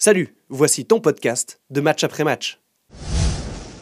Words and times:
Salut, 0.00 0.32
voici 0.48 0.84
ton 0.84 1.00
podcast 1.00 1.58
de 1.70 1.80
match 1.80 2.04
après 2.04 2.22
match. 2.22 2.60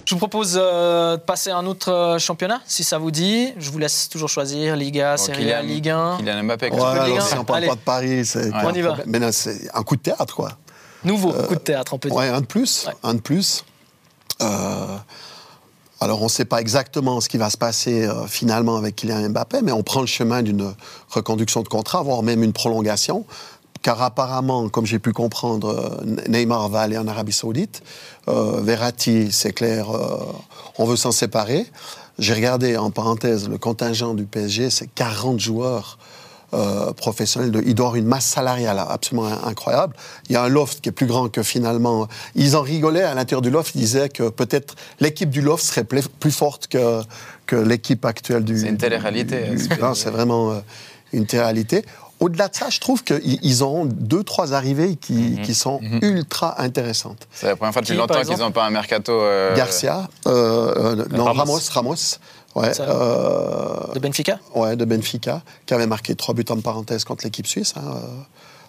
Je 0.06 0.14
vous 0.14 0.18
propose 0.18 0.56
euh, 0.58 1.16
de 1.18 1.20
passer 1.20 1.50
à 1.50 1.58
un 1.58 1.66
autre 1.66 1.92
euh, 1.92 2.18
championnat, 2.18 2.62
si 2.64 2.84
ça 2.84 2.96
vous 2.96 3.10
dit. 3.10 3.52
Je 3.58 3.70
vous 3.70 3.78
laisse 3.78 4.08
toujours 4.08 4.30
choisir 4.30 4.76
Liga, 4.76 5.18
Serie 5.18 5.52
A, 5.52 5.62
Kylian- 5.62 5.66
Ligue 5.66 5.88
1. 5.90 6.16
Kylian 6.18 6.44
Mbappé. 6.44 6.70
Ouais, 6.70 6.80
alors, 6.80 7.20
si 7.22 7.34
on 7.36 7.44
parle 7.44 7.58
Allez. 7.58 7.66
pas 7.68 7.74
de 7.74 7.80
Paris, 7.80 8.24
c'est. 8.24 8.50
On 8.54 8.72
y 8.72 8.80
va. 8.80 8.96
Mais 9.06 9.30
c'est 9.32 9.68
un 9.74 9.82
coup 9.82 9.96
de 9.96 10.00
théâtre, 10.00 10.34
quoi. 10.34 10.52
Nouveau 11.04 11.32
coup 11.32 11.54
de 11.54 11.60
théâtre, 11.60 11.92
on 11.92 11.98
peut 11.98 12.08
dire. 12.08 12.16
Ouais, 12.16 12.28
un 12.28 12.40
de 12.40 12.46
plus. 12.46 12.86
Ouais. 12.86 12.94
Un 13.02 13.14
de 13.14 13.20
plus. 13.20 13.64
Euh, 14.40 14.96
alors, 16.00 16.20
on 16.22 16.24
ne 16.24 16.30
sait 16.30 16.44
pas 16.46 16.60
exactement 16.60 17.20
ce 17.20 17.28
qui 17.28 17.36
va 17.36 17.50
se 17.50 17.56
passer 17.58 18.06
euh, 18.06 18.26
finalement 18.26 18.76
avec 18.76 18.96
Kylian 18.96 19.28
Mbappé, 19.30 19.58
mais 19.62 19.72
on 19.72 19.82
prend 19.82 20.00
le 20.00 20.06
chemin 20.06 20.42
d'une 20.42 20.72
reconduction 21.10 21.62
de 21.62 21.68
contrat, 21.68 22.02
voire 22.02 22.22
même 22.22 22.42
une 22.42 22.52
prolongation. 22.52 23.26
Car 23.86 24.02
apparemment, 24.02 24.68
comme 24.68 24.84
j'ai 24.84 24.98
pu 24.98 25.12
comprendre, 25.12 25.68
euh, 26.04 26.14
Neymar 26.28 26.68
va 26.70 26.80
aller 26.80 26.98
en 26.98 27.06
Arabie 27.06 27.30
Saoudite. 27.32 27.82
Euh, 28.26 28.60
Verratti, 28.60 29.30
c'est 29.30 29.52
clair, 29.52 29.92
euh, 29.94 30.18
on 30.78 30.86
veut 30.86 30.96
s'en 30.96 31.12
séparer. 31.12 31.64
J'ai 32.18 32.34
regardé 32.34 32.76
en 32.76 32.90
parenthèse 32.90 33.48
le 33.48 33.58
contingent 33.58 34.14
du 34.14 34.24
PSG, 34.24 34.70
c'est 34.70 34.88
40 34.92 35.38
joueurs 35.38 35.98
euh, 36.52 36.92
professionnels. 36.94 37.52
De, 37.52 37.62
il 37.64 37.76
doit 37.76 37.86
avoir 37.86 37.94
une 37.96 38.06
masse 38.08 38.24
salariale 38.24 38.82
absolument 38.88 39.28
in- 39.28 39.38
incroyable. 39.46 39.94
Il 40.28 40.32
y 40.32 40.36
a 40.36 40.42
un 40.42 40.48
loft 40.48 40.80
qui 40.80 40.88
est 40.88 40.92
plus 40.92 41.06
grand 41.06 41.28
que 41.28 41.44
finalement. 41.44 42.08
Ils 42.34 42.56
en 42.56 42.62
rigolaient 42.62 43.04
à 43.04 43.14
l'intérieur 43.14 43.40
du 43.42 43.50
loft. 43.50 43.72
Ils 43.76 43.82
disaient 43.82 44.08
que 44.08 44.30
peut-être 44.30 44.74
l'équipe 44.98 45.30
du 45.30 45.42
loft 45.42 45.64
serait 45.64 45.84
plus, 45.84 46.08
plus 46.08 46.32
forte 46.32 46.66
que, 46.66 47.02
que 47.46 47.54
l'équipe 47.54 48.04
actuelle 48.04 48.42
du. 48.42 48.58
C'est 48.58 48.68
une 48.68 48.78
télé-réalité, 48.78 49.42
du- 49.50 49.58
ce 49.60 49.80
non, 49.80 49.94
c'est 49.94 50.10
vraiment 50.10 50.60
une 51.12 51.24
télé-réalité. 51.26 51.84
Au-delà 52.26 52.48
de 52.48 52.56
ça, 52.56 52.68
je 52.70 52.80
trouve 52.80 53.04
qu'ils 53.04 53.38
ils 53.42 53.62
ont 53.62 53.84
deux, 53.84 54.24
trois 54.24 54.52
arrivées 54.52 54.96
qui, 54.96 55.12
Mhm. 55.12 55.42
qui 55.42 55.54
sont 55.54 55.80
ultra 56.02 56.60
intéressantes. 56.60 57.28
C'est 57.32 57.46
la 57.46 57.54
première 57.56 57.72
fois 57.72 57.82
depuis 57.82 57.94
Qui, 57.94 57.98
longtemps 58.00 58.20
qu'ils 58.22 58.38
n'ont 58.38 58.50
pas 58.50 58.64
un 58.66 58.70
mercato. 58.70 59.12
euh, 59.12 59.54
Garcia, 59.54 60.08
euh, 60.26 60.96
euh, 60.96 61.04
non, 61.12 61.24
Ramos. 61.24 61.40
Ramos, 61.44 61.60
Ramos, 61.70 61.94
ouais, 62.56 62.74
Ça. 62.74 62.82
euh, 62.82 63.92
De 63.94 64.00
Benfica? 64.00 64.40
ouais, 64.56 64.74
de 64.74 64.84
Benfica, 64.84 65.42
qui 65.66 65.74
avait 65.74 65.86
marqué 65.86 66.16
trois 66.16 66.34
buts 66.34 66.44
en 66.50 66.60
parenthèse 66.60 67.04
contre 67.04 67.22
l'équipe 67.24 67.46
suisse 67.46 67.74
hein, 67.76 67.82
euh, 67.86 68.00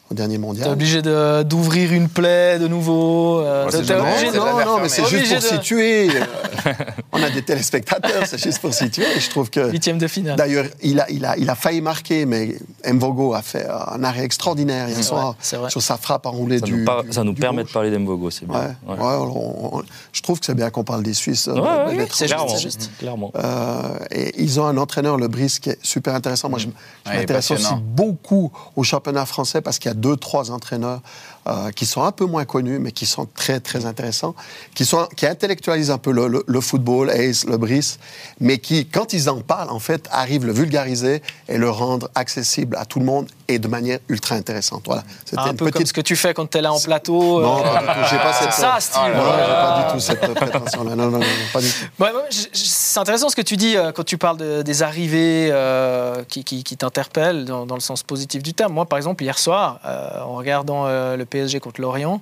au 0.09 0.13
dernier 0.13 0.36
T'es 0.36 0.39
mondial. 0.39 0.69
obligé 0.69 1.02
de- 1.02 1.44
d'ouvrir 1.44 1.91
une 1.94 2.08
plaie 2.09 2.59
de 2.59 2.67
nouveau. 2.67 3.39
euh, 3.39 3.69
t'es- 3.69 3.80
t'es 3.80 3.83
jamais- 3.83 4.02
obligé 4.11 4.25
jamais 4.27 4.38
non, 4.38 4.66
non, 4.77 4.80
mais 4.81 4.89
c'est 4.89 5.02
Obligé 5.02 5.25
juste 5.25 5.33
pour 5.50 5.52
de- 5.52 5.55
situer. 5.63 6.09
euh, 6.09 6.23
on 7.13 7.22
a 7.23 7.30
des 7.30 7.41
téléspectateurs, 7.41 8.23
c'est 8.25 8.41
juste 8.41 8.59
pour 8.59 8.73
situer. 8.73 9.05
Et 9.16 9.19
je 9.19 9.30
trouve 9.30 9.50
que. 9.50 9.69
Huitième 9.72 9.97
de 9.97 10.08
finale. 10.08 10.35
D'ailleurs, 10.38 10.66
il 10.81 11.00
a, 11.00 11.09
il, 11.09 11.25
a, 11.25 11.38
il 11.38 11.50
a 11.50 11.55
failli 11.55 11.81
marquer, 11.81 12.25
mais 12.25 12.55
Mvogo 12.89 13.33
a 13.33 13.41
fait 13.41 13.67
un 13.67 14.03
arrêt 14.03 14.23
extraordinaire 14.23 14.88
hier 14.88 14.97
C'est 14.97 15.03
soir 15.03 15.25
vrai, 15.28 15.35
c'est 15.41 15.58
vrai. 15.58 15.69
sur 15.69 15.81
sa 15.81 15.97
frappe 15.97 16.25
enroulée 16.25 16.59
Ça 16.59 16.66
du. 16.66 16.73
nous, 16.73 16.85
par- 16.85 17.03
du- 17.03 17.11
ça 17.11 17.23
nous 17.23 17.33
du 17.33 17.41
permet 17.41 17.63
de 17.63 17.69
parler 17.69 17.91
d'Embogo, 17.91 18.30
c'est 18.30 18.47
bien. 18.47 18.59
Ouais, 18.59 18.94
Ouais. 18.94 19.00
ouais, 19.00 19.16
on- 19.16 19.78
on- 19.78 19.83
je 20.13 20.22
trouve 20.22 20.39
que 20.39 20.45
c'est 20.45 20.55
bien 20.55 20.69
qu'on 20.69 20.83
parle 20.83 21.03
des 21.03 21.13
Suisses. 21.13 21.47
euh, 21.47 21.53
Ouais, 21.53 21.58
de- 21.59 21.61
ouais, 21.63 21.85
de 21.85 21.89
oui, 21.91 21.97
l'étranger. 21.97 22.08
c'est 22.13 22.28
juste, 22.28 22.33
clairement, 22.35 22.55
c'est 22.55 22.61
juste. 22.61 22.91
clairement. 23.00 23.31
Euh, 23.35 23.97
et 24.11 24.41
ils 24.41 24.59
ont 24.59 24.66
un 24.66 24.78
entraîneur, 24.78 25.17
le 25.17 25.28
Brice, 25.28 25.59
qui 25.59 25.69
est 25.72 25.80
super 25.83 26.16
intéressant. 26.16 26.50
Moi, 26.50 26.59
je, 26.59 26.67
m'intéresse 27.11 27.52
aussi 27.52 27.73
beaucoup 27.83 28.52
au 28.75 28.83
championnat 28.83 29.25
français 29.25 29.61
parce 29.61 29.80
qu'il 29.80 29.89
y 29.89 29.91
a 29.91 29.97
deux, 29.98 30.16
trois 30.16 30.52
entraîneurs 30.52 31.02
euh, 31.48 31.72
qui 31.72 31.86
sont 31.86 32.03
un 32.03 32.12
peu 32.12 32.26
moins 32.26 32.45
connus, 32.45 32.78
mais 32.80 32.92
qui 32.92 33.06
sont 33.06 33.26
très, 33.36 33.59
très 33.59 33.86
intéressants, 33.86 34.36
qui, 34.76 34.86
sont, 34.86 35.08
qui 35.16 35.26
intellectualisent 35.26 35.92
un 35.92 35.98
peu 35.98 36.12
le, 36.12 36.28
le- 36.28 36.44
le 36.45 36.62
football, 36.62 37.09
Ace, 37.09 37.45
le 37.45 37.58
Brice, 37.58 38.00
mais 38.40 38.58
qui, 38.58 38.86
quand 38.86 39.14
ils 39.14 39.30
en 39.30 39.42
parlent, 39.42 39.70
en 39.70 39.80
fait, 39.80 40.08
arrivent 40.12 40.45
le 40.45 40.52
vulgariser 40.53 41.22
et 41.48 41.58
le 41.58 41.70
rendre 41.70 42.09
accessible 42.16 42.75
à 42.78 42.86
tout 42.86 43.00
le 43.00 43.06
monde 43.06 43.28
et 43.48 43.59
de 43.59 43.68
manière 43.70 44.00
ultra 44.09 44.36
intéressante. 44.36 44.84
Voilà. 44.86 45.03
C'était 45.23 45.40
Un 45.42 45.52
une 45.52 45.56
peu 45.58 45.66
comme 45.66 45.72
petite 45.72 45.88
ce 45.88 45.94
que 45.94 46.02
tu 46.02 46.16
fais 46.18 46.34
quand 46.34 46.48
t'es 46.50 46.62
là 46.62 46.73
en 46.73 46.80
plateau. 46.80 47.42
Non, 47.42 47.59
euh. 47.66 47.70
J'ai 48.09 48.18
pas 48.18 48.34
cette. 48.34 48.52
C'est 48.52 48.62
ça, 48.62 48.75
Steve. 48.80 49.16
Non, 49.16 49.23
là. 49.23 49.38
j'ai 49.38 49.53
pas 49.53 49.88
du 49.88 49.94
tout 49.94 50.00
cette 50.02 50.34
prétention-là. 50.34 50.95
Non, 50.95 51.06
non, 51.09 51.20
non, 51.20 51.25
pas 51.53 51.62
du 51.62 51.68
tout. 51.70 52.03
Ouais, 52.03 52.09
c'est 52.52 53.00
intéressant 53.00 53.30
ce 53.30 53.36
que 53.38 53.42
tu 53.42 53.56
dis 53.56 53.78
euh, 53.78 53.92
quand 53.94 54.03
tu 54.03 54.18
parles 54.18 54.38
de- 54.38 54.62
des 54.64 54.84
arrivées 54.84 55.50
euh, 55.52 56.24
qui, 56.28 56.44
qui- 56.44 56.63
qui 56.66 56.75
t'interpellent 56.75 57.46
dans, 57.46 57.66
dans 57.66 57.75
le 57.75 57.81
sens 57.81 58.03
positif 58.03 58.44
du 58.44 58.53
terme. 58.53 58.74
Moi, 58.74 58.86
par 58.86 58.97
exemple, 58.97 59.24
hier 59.24 59.40
soir, 59.40 59.80
en 60.25 60.36
regardant 60.36 60.86
le 60.88 61.24
PSG 61.38 61.59
contre 61.59 61.81
Lorient, 61.81 62.22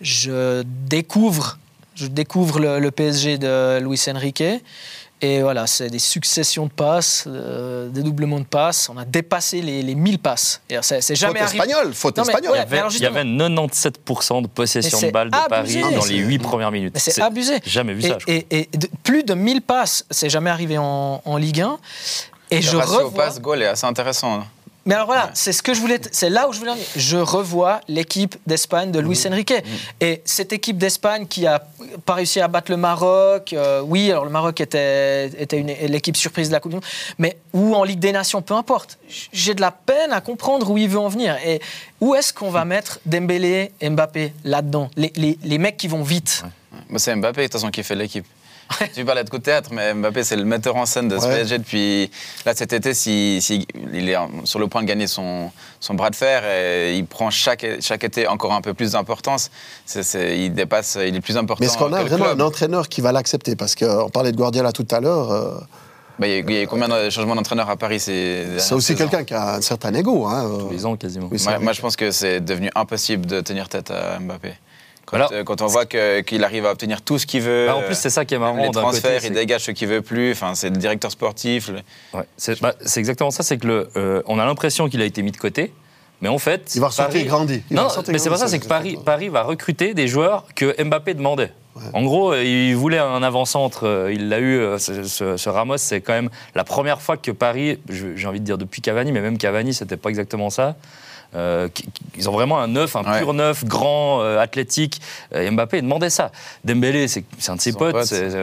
je 0.00 0.62
découvre, 0.88 1.58
je 1.94 2.06
découvre 2.06 2.58
le, 2.60 2.78
le 2.78 2.90
PSG 2.90 3.38
de 3.38 3.78
Luis 3.80 4.00
Enrique. 4.08 4.42
Et 5.20 5.40
voilà, 5.40 5.66
c'est 5.66 5.88
des 5.88 6.00
successions 6.00 6.66
de 6.66 6.70
passes, 6.70 7.24
euh, 7.26 7.88
des 7.88 8.02
doublements 8.02 8.40
de 8.40 8.44
passes. 8.44 8.90
On 8.90 8.98
a 8.98 9.06
dépassé 9.06 9.62
les, 9.62 9.80
les 9.82 9.94
1000 9.94 10.18
passes. 10.18 10.60
C'est 10.82 11.00
Faute 11.00 11.16
jamais 11.16 11.40
arrivé. 11.40 11.58
espagnole, 11.62 11.94
faute 11.94 12.16
Non, 12.18 12.24
mais 12.26 12.32
espagnole. 12.32 12.52
ouais, 12.52 12.58
Il 12.58 12.60
y 12.60 12.62
avait, 12.66 12.78
alors 12.78 12.92
il 12.92 13.00
y 13.00 13.06
avait 13.06 13.22
97% 13.24 14.42
de 14.42 14.46
possession 14.48 15.00
de 15.00 15.10
balles 15.10 15.30
de 15.30 15.36
abusé. 15.36 15.80
Paris 15.80 15.94
dans 15.94 16.04
les 16.04 16.16
8 16.18 16.38
premières 16.40 16.70
minutes. 16.72 16.98
C'est 16.98 17.22
abusé. 17.22 17.58
Jamais 17.64 17.94
vu 17.94 18.00
Et, 18.04 18.08
ça, 18.08 18.16
je 18.18 18.24
crois. 18.24 18.34
et- 18.34 18.46
et 18.72 18.76
de- 18.76 18.88
plus 19.02 19.22
de 19.22 19.32
1000 19.32 19.62
passes, 19.62 20.04
c'est 20.10 20.28
jamais 20.28 20.50
arrivé 20.50 20.76
en, 20.78 21.22
en 21.24 21.36
Ligue 21.38 21.60
1. 21.62 21.78
Et 22.50 22.56
Le 22.56 22.62
je 22.62 22.76
ratio 22.76 23.06
revois. 23.06 23.24
passe-goal 23.24 23.62
est 23.62 23.66
assez 23.66 23.86
intéressant. 23.86 24.44
Mais 24.86 24.94
alors 24.94 25.06
voilà, 25.06 25.24
Ouais. 25.26 25.30
c'est 25.34 25.52
ce 25.52 25.62
que 25.62 25.72
je 25.72 25.80
voulais. 25.80 25.98
C'est 26.12 26.28
là 26.28 26.48
où 26.48 26.52
je 26.52 26.58
voulais 26.58 26.72
en 26.72 26.74
venir. 26.74 26.86
Je 26.96 27.16
revois 27.16 27.80
l'équipe 27.88 28.36
d'Espagne 28.46 28.90
de 28.90 29.00
Mmh. 29.00 29.04
Luis 29.06 29.20
Enrique. 29.26 29.54
Et 30.00 30.20
cette 30.26 30.52
équipe 30.52 30.76
d'Espagne 30.76 31.26
qui 31.26 31.46
a 31.46 31.62
pas 32.04 32.14
réussi 32.14 32.40
à 32.40 32.48
battre 32.48 32.70
le 32.70 32.76
Maroc. 32.76 33.52
euh, 33.54 33.80
oui, 33.82 34.10
alors 34.10 34.24
le 34.24 34.30
Maroc 34.30 34.60
était, 34.60 35.26
était 35.40 35.62
l'équipe 35.88 36.16
surprise 36.16 36.48
de 36.48 36.52
la 36.52 36.60
Coupe 36.60 36.72
du 36.72 36.76
Monde. 36.76 36.84
Mais 37.18 37.38
ou 37.54 37.74
en 37.74 37.82
Ligue 37.84 37.98
des 38.00 38.12
Nations, 38.12 38.42
peu 38.42 38.54
importe. 38.54 38.98
J'ai 39.32 39.54
de 39.54 39.60
la 39.62 39.70
peine 39.70 40.12
à 40.12 40.20
comprendre 40.20 40.70
où 40.70 40.76
il 40.76 40.88
veut 40.88 40.98
en 40.98 41.08
venir. 41.08 41.36
Et 41.46 41.60
où 42.00 42.14
est-ce 42.14 42.32
qu'on 42.34 42.50
va 42.50 42.64
mettre 42.66 43.00
Dembélé 43.06 43.72
Mbappé 43.82 44.32
là-dedans? 44.44 44.90
Les, 44.96 45.12
les- 45.16 45.38
les 45.42 45.58
mecs 45.58 45.76
qui 45.78 45.88
vont 45.88 46.02
vite. 46.02 46.42
Moi, 46.90 46.98
c'est 46.98 47.14
Mbappé, 47.16 47.40
de 47.40 47.46
toute 47.46 47.52
façon, 47.54 47.70
qui 47.70 47.82
fait 47.82 47.94
l'équipe. 47.94 48.26
tu 48.94 49.04
parlais 49.04 49.24
de 49.24 49.30
coup 49.30 49.38
de 49.38 49.42
théâtre, 49.42 49.70
mais 49.72 49.94
Mbappé, 49.94 50.24
c'est 50.24 50.36
le 50.36 50.44
metteur 50.44 50.76
en 50.76 50.86
scène 50.86 51.08
de 51.08 51.18
ce 51.18 51.24
Ouais. 51.26 51.34
PSG 51.36 51.58
depuis. 51.58 52.10
Là, 52.46 52.54
cet 52.54 52.72
été, 52.72 52.94
si, 52.94 53.40
si- 53.40 53.66
il 53.92 54.08
est 54.08 54.16
sur 54.44 54.58
le 54.58 54.66
point 54.68 54.82
de 54.82 54.86
gagner 54.86 55.06
son, 55.06 55.50
son 55.80 55.94
bras 55.94 56.10
de 56.10 56.16
fer 56.16 56.44
et 56.44 56.96
il 56.96 57.06
prend 57.06 57.30
chaque, 57.30 57.66
chaque 57.80 58.04
été 58.04 58.26
encore 58.26 58.52
un 58.52 58.60
peu 58.60 58.74
plus 58.74 58.92
d'importance. 58.92 59.50
C'est- 59.86 60.02
c'est- 60.02 60.38
il 60.38 60.54
dépasse, 60.54 60.98
il 61.00 61.14
est 61.14 61.20
plus 61.20 61.36
important. 61.36 61.60
Mais 61.60 61.66
est-ce 61.66 61.78
qu'on 61.78 61.92
a 61.92 62.02
vraiment 62.02 62.24
club. 62.26 62.40
un 62.40 62.44
entraîneur 62.44 62.88
qui 62.88 63.00
va 63.00 63.12
l'accepter? 63.12 63.54
Parce 63.56 63.74
qu'on 63.74 64.08
parlait 64.10 64.32
de 64.32 64.36
Guardiola 64.36 64.72
tout 64.72 64.86
à 64.90 65.00
l'heure. 65.00 65.30
euh, 65.30 65.58
Bah, 66.18 66.28
il, 66.28 66.32
y 66.32 66.36
a, 66.36 66.38
il 66.38 66.50
y 66.52 66.56
a 66.58 66.62
eu 66.62 66.66
combien 66.68 66.86
de 66.88 67.10
changements 67.10 67.34
d'entraîneur 67.34 67.68
à 67.68 67.76
Paris 67.76 67.98
ces 67.98 68.46
c'est 68.58 68.74
aussi 68.74 68.94
quelqu'un 68.94 69.24
qui 69.24 69.34
a 69.34 69.54
un 69.56 69.60
certain 69.60 69.92
ego. 69.94 70.26
Hein, 70.26 70.44
euh. 70.48 70.58
Tous 70.62 70.70
les 70.70 70.86
ans, 70.86 70.96
quasiment. 70.96 71.28
Oui, 71.30 71.38
Moi, 71.60 71.72
je 71.72 71.80
pense 71.80 71.96
que 71.96 72.12
c'est 72.12 72.40
devenu 72.40 72.70
impossible 72.76 73.26
de 73.26 73.40
tenir 73.40 73.68
tête 73.68 73.90
à 73.90 74.20
Mbappé. 74.20 74.54
Quand, 75.06 75.16
Alors, 75.16 75.30
euh, 75.32 75.44
quand 75.44 75.60
on 75.62 75.66
voit 75.66 75.84
qu'il 75.86 76.44
arrive 76.44 76.66
à 76.66 76.70
obtenir 76.72 77.02
tout 77.02 77.18
ce 77.18 77.26
qu'il 77.26 77.42
veut. 77.42 77.66
Bah, 77.66 77.76
en 77.76 77.82
plus, 77.82 77.94
c'est 77.94 78.10
ça 78.10 78.24
qui 78.24 78.34
est 78.34 78.38
marrant 78.38 78.56
Les 78.56 78.70
transferts, 78.70 79.14
côté, 79.16 79.26
il 79.28 79.32
dégage 79.34 79.62
ce 79.64 79.70
qu'il 79.70 79.88
veut 79.88 80.02
plus. 80.02 80.32
Enfin, 80.32 80.54
c'est 80.54 80.70
le 80.70 80.76
directeur 80.76 81.10
sportif. 81.10 81.68
le- 81.68 82.18
Ouais, 82.18 82.24
c'est 82.36 82.60
bah, 82.60 82.74
c'est 82.84 83.00
exactement 83.00 83.30
ça, 83.30 83.42
c'est 83.42 83.58
que 83.58 83.66
le, 83.66 83.88
euh, 83.96 84.22
on 84.26 84.38
a 84.38 84.46
l'impression 84.46 84.88
qu'il 84.88 85.02
a 85.02 85.04
été 85.04 85.22
mis 85.22 85.30
de 85.32 85.36
côté, 85.36 85.72
mais 86.22 86.28
en 86.28 86.38
fait, 86.38 86.72
Il 86.74 86.80
va 86.80 86.86
ressortir 86.88 87.14
Paris- 87.20 87.26
grandi. 87.26 87.62
Il 87.70 87.76
Non, 87.76 87.88
mais 88.08 88.18
c'est 88.18 88.30
pas 88.30 88.36
ça, 88.38 88.48
c'est 88.48 88.58
que 88.58 88.66
Paris, 88.66 89.28
va 89.28 89.42
recruter 89.42 89.92
des 89.94 90.08
joueurs 90.08 90.46
que 90.54 90.82
Mbappé 90.82 91.14
demandait. 91.14 91.52
En 91.92 92.02
gros, 92.04 92.32
euh, 92.32 92.44
il 92.44 92.74
voulait 92.76 92.98
un 92.98 93.22
avant-centre, 93.24 94.08
il 94.12 94.28
l'a 94.28 94.38
eu. 94.40 94.78
Ce, 94.78 95.02
ce- 95.02 95.36
ce 95.36 95.48
Ramos, 95.50 95.76
c'est 95.78 96.00
quand 96.00 96.12
même 96.12 96.30
la 96.54 96.62
première 96.64 97.02
fois 97.02 97.16
que 97.16 97.32
Paris, 97.32 97.80
j'ai 97.88 98.26
envie 98.28 98.38
de 98.40 98.44
dire 98.44 98.58
depuis 98.58 98.80
Cavani, 98.80 99.10
mais 99.12 99.20
même 99.20 99.38
Cavani, 99.38 99.74
c'était 99.74 99.96
pas 99.96 100.08
exactement 100.08 100.50
ça. 100.50 100.76
Euh, 101.34 101.68
ils 102.16 102.28
ont 102.28 102.32
vraiment 102.32 102.58
un 102.60 102.68
neuf, 102.68 102.94
un 102.96 103.02
Ouais. 103.02 103.18
pur 103.18 103.32
neuf, 103.34 103.64
grand, 103.64 104.20
euh, 104.22 104.38
athlétique. 104.38 105.00
Euh, 105.34 105.50
Mbappé 105.50 105.82
demandait 105.82 106.10
ça. 106.10 106.30
Dembélé, 106.64 107.08
c'est 107.08 107.24
un 107.48 107.56
de 107.56 107.60
ses 107.60 107.72
Son 107.72 107.78
potes. 107.78 107.96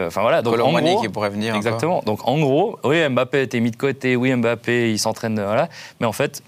Enfin 0.07 0.21
voilà. 0.21 0.41
Donc 0.41 0.59
en 0.59 0.71
gros, 0.79 1.01
qui 1.01 1.09
pourrait 1.09 1.29
venir. 1.29 1.55
encore. 1.55 1.67
Exactement. 1.67 2.03
Donc 2.05 2.27
en 2.27 2.37
gros, 2.39 2.77
oui, 2.83 3.07
Mbappé 3.09 3.37
a 3.37 3.41
été 3.41 3.59
mis 3.59 3.71
de 3.71 3.77
côté, 3.77 4.15
oui, 4.15 4.35
Mbappé, 4.35 4.91
il 4.91 4.99
s'entraîne, 4.99 5.35
voilà. 5.35 5.69
Mais 5.99 6.05
en 6.07 6.11
fait, 6.11 6.41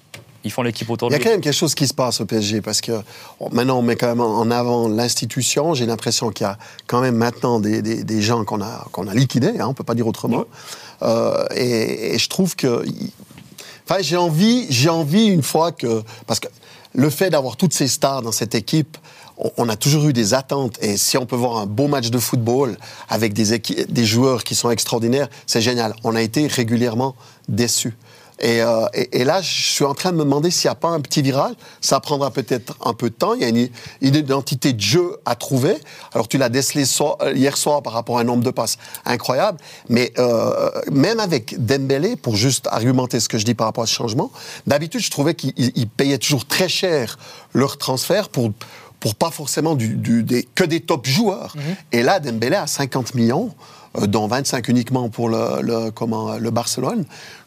ils 0.45 0.51
font 0.51 0.61
l'équipe 0.63 0.89
autour 0.89 1.07
Il 1.07 1.11
de 1.11 1.13
y 1.13 1.15
a 1.15 1.19
lui. 1.19 1.23
quand 1.23 1.31
même 1.31 1.39
quelque 1.41 1.53
chose 1.55 1.73
qui 1.73 1.87
se 1.87 1.93
passe 1.93 2.19
au 2.19 2.25
PSG 2.25 2.59
parce 2.59 2.81
que 2.81 2.91
bon, 3.39 3.47
maintenant 3.53 3.79
on 3.79 3.81
met 3.81 3.95
quand 3.95 4.07
même 4.09 4.19
en 4.19 4.51
avant 4.51 4.89
l'institution. 4.89 5.73
J'ai 5.73 5.85
l'impression 5.85 6.31
qu'il 6.31 6.45
y 6.45 6.49
a 6.49 6.57
quand 6.87 6.99
même 6.99 7.15
maintenant 7.15 7.61
des, 7.61 7.81
des- 7.81 8.03
des 8.03 8.21
gens 8.21 8.43
qu'on 8.43 8.61
a, 8.61 8.85
qu'on 8.91 9.07
a 9.07 9.13
liquidés, 9.13 9.53
hein, 9.61 9.67
on 9.69 9.73
peut 9.73 9.85
pas 9.85 9.95
dire 9.95 10.05
autrement. 10.07 10.43
Euh, 11.01 11.45
et, 11.55 12.15
et 12.15 12.17
je 12.19 12.27
trouve 12.27 12.57
que. 12.57 12.83
Enfin, 13.85 14.01
j'ai 14.01 14.17
envie, 14.17 14.65
j'ai 14.69 14.89
envie 14.89 15.25
une 15.25 15.43
fois 15.43 15.71
que. 15.71 16.03
Parce 16.27 16.39
que 16.39 16.47
le 16.93 17.09
fait 17.09 17.29
d'avoir 17.29 17.57
toutes 17.57 17.73
ces 17.73 17.87
stars 17.87 18.21
dans 18.21 18.31
cette 18.31 18.55
équipe, 18.55 18.97
on, 19.57 19.67
a 19.67 19.75
toujours 19.75 20.07
eu 20.07 20.13
des 20.13 20.33
attentes. 20.33 20.77
Et 20.81 20.97
si 20.97 21.17
on 21.17 21.25
peut 21.25 21.35
voir 21.35 21.57
un 21.57 21.65
beau 21.65 21.87
match 21.87 22.09
de 22.09 22.19
football 22.19 22.77
avec 23.09 23.33
des, 23.33 23.57
des 23.57 24.05
joueurs 24.05 24.43
qui 24.43 24.55
sont 24.55 24.69
extraordinaires, 24.69 25.27
c'est 25.47 25.61
génial. 25.61 25.95
On 26.03 26.15
a 26.15 26.21
été 26.21 26.47
régulièrement 26.47 27.15
déçus. 27.49 27.95
Et, 28.39 28.61
euh, 28.61 28.85
et- 28.93 29.21
et 29.21 29.23
là, 29.23 29.41
je 29.41 29.49
suis 29.73 29.85
en 29.85 29.93
train 29.93 30.11
de 30.11 30.17
me 30.17 30.23
demander 30.23 30.51
s'il 30.51 30.67
n'y 30.67 30.71
a 30.71 30.75
pas 30.75 30.89
un 30.89 30.99
petit 31.01 31.21
virage. 31.21 31.53
Ça 31.81 31.99
prendra 31.99 32.31
peut-être 32.31 32.75
un 32.83 32.93
peu 32.93 33.09
de 33.09 33.15
temps. 33.15 33.33
Il 33.35 33.41
y 33.41 33.45
a 33.45 33.49
une, 33.49 33.69
une 34.01 34.15
identité 34.15 34.73
de 34.73 34.81
jeu 34.81 35.17
à 35.25 35.35
trouver. 35.35 35.75
Alors, 36.13 36.27
tu 36.27 36.37
l'as 36.37 36.49
décelé 36.49 36.85
so- 36.85 37.15
euh, 37.21 37.33
hier 37.33 37.55
soir 37.57 37.81
par 37.83 37.93
rapport 37.93 38.17
à 38.17 38.21
un 38.21 38.25
nombre 38.25 38.43
de 38.43 38.51
passes 38.51 38.77
incroyable. 39.05 39.59
Mais 39.89 40.11
euh, 40.17 40.69
même 40.91 41.19
avec 41.19 41.63
Dembélé, 41.63 42.15
pour 42.15 42.35
juste 42.35 42.67
argumenter 42.71 43.19
ce 43.19 43.29
que 43.29 43.37
je 43.37 43.45
dis 43.45 43.53
par 43.53 43.67
rapport 43.67 43.83
à 43.83 43.87
ce 43.87 43.93
changement, 43.93 44.31
d'habitude, 44.67 45.01
je 45.01 45.11
trouvais 45.11 45.35
qu'ils 45.35 45.53
ils- 45.57 45.71
ils 45.75 45.87
payaient 45.87 46.17
toujours 46.17 46.45
très 46.45 46.67
cher 46.67 47.17
leur 47.53 47.77
transfert 47.77 48.29
pour 48.29 48.51
pour 48.99 49.15
pas 49.15 49.31
forcément 49.31 49.75
du, 49.75 49.89
du- 49.95 50.23
des, 50.23 50.43
que 50.55 50.63
des 50.63 50.79
top 50.79 51.05
joueurs. 51.05 51.55
Et 51.91 52.03
là, 52.03 52.21
Dembélé 52.21 52.55
a 52.55 52.67
50 52.67 53.15
millions, 53.15 53.53
euh, 53.97 54.07
dont 54.07 54.27
25 54.27 54.69
uniquement 54.69 55.09
pour 55.09 55.27
le, 55.27 55.61
le, 55.61 55.91
comment, 55.91 56.37
le 56.37 56.51
Barcelone. 56.51 57.03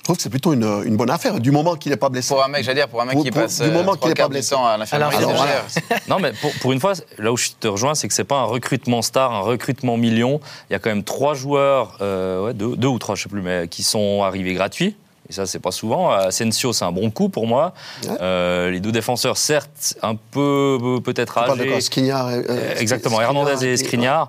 Je 0.06 0.10
trouve 0.12 0.18
que 0.18 0.22
c'est 0.22 0.30
plutôt 0.30 0.52
une, 0.52 0.82
une 0.86 0.96
bonne 0.96 1.10
affaire, 1.10 1.40
du 1.40 1.50
moment 1.50 1.74
qu'il 1.74 1.90
n'est 1.90 1.96
pas 1.96 2.08
blessé. 2.10 2.32
Pour 2.32 2.44
un 2.44 2.46
mec, 2.46 2.62
j'allais 2.62 2.78
dire, 2.78 2.86
pour 2.88 3.02
un 3.02 3.06
mec 3.06 3.14
Pour- 3.14 3.24
qui 3.24 3.32
pour- 3.32 3.42
passe 3.42 3.60
du 3.60 3.66
euh, 3.66 3.72
moment 3.72 3.96
trois 3.96 4.08
qu'il 4.08 4.10
est 4.12 4.14
pas 4.14 4.28
blessé. 4.28 4.54
à 4.54 4.76
l'infirmerie 4.78 5.16
Alors, 5.16 5.30
de 5.32 5.36
voilà. 5.36 5.52
Non, 6.08 6.20
mais 6.20 6.32
pour, 6.40 6.52
pour 6.60 6.70
une 6.70 6.78
fois, 6.78 6.92
là 7.18 7.32
où 7.32 7.36
je 7.36 7.48
te 7.58 7.66
rejoins, 7.66 7.96
c'est 7.96 8.06
que 8.06 8.14
c'est 8.14 8.22
pas 8.22 8.36
un 8.36 8.44
recrutement 8.44 9.02
star, 9.02 9.32
un 9.32 9.40
recrutement 9.40 9.96
million. 9.96 10.38
Il 10.70 10.74
y 10.74 10.76
a 10.76 10.78
quand 10.78 10.90
même 10.90 11.02
trois 11.02 11.34
joueurs, 11.34 11.98
euh, 12.02 12.44
ouais, 12.44 12.54
deux, 12.54 12.76
deux 12.76 12.86
ou 12.86 13.00
trois, 13.00 13.16
je 13.16 13.24
sais 13.24 13.28
plus, 13.28 13.42
mais 13.42 13.66
qui 13.66 13.82
sont 13.82 14.22
arrivés 14.22 14.54
gratuits. 14.54 14.94
Et 15.28 15.32
ça, 15.32 15.44
c'est 15.44 15.58
pas 15.58 15.72
souvent. 15.72 16.12
Asensio, 16.12 16.72
c'est 16.72 16.84
un 16.84 16.92
bon 16.92 17.10
coup 17.10 17.28
pour 17.28 17.48
moi. 17.48 17.74
Ouais. 18.04 18.10
Euh, 18.20 18.70
les 18.70 18.78
deux 18.78 18.92
défenseurs, 18.92 19.36
certes, 19.36 19.96
un 20.02 20.14
peu 20.14 20.78
euh, 20.80 21.00
peut-être 21.00 21.34
de 21.34 21.50
âgés. 21.62 21.66
quoi 21.68 21.80
Skriniar, 21.80 22.28
euh, 22.28 22.30
Euh, 22.30 22.44
euh, 22.48 22.74
Exactement, 22.78 23.16
Skriniar 23.16 23.34
Hernandez 23.44 23.66
et 23.66 23.72
et- 23.72 23.76
Skriniar. 23.76 24.28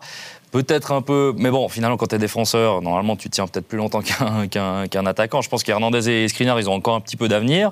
Peut-être 0.52 0.94
un 0.94 1.02
peu, 1.02 1.34
mais 1.38 1.52
bon, 1.52 1.68
finalement, 1.68 1.98
quand 1.98 2.08
tu 2.08 2.16
es 2.16 2.20
défenseur, 2.20 2.82
normalement, 2.82 3.18
tu 3.18 3.30
tiens 3.30 3.48
peut-être 3.48 3.68
plus 3.68 3.78
longtemps 3.78 4.02
qu'un 4.02 4.48
qu'un- 4.48 4.88
qu'un 4.88 5.06
attaquant. 5.06 5.42
Je 5.42 5.50
pense 5.50 5.62
qu'Hernandez 5.64 6.08
et 6.10 6.28
Skriniar, 6.30 6.58
ils 6.58 6.70
ont 6.70 6.74
encore 6.74 6.96
un 6.96 7.02
petit 7.02 7.18
peu 7.18 7.28
d'avenir. 7.28 7.72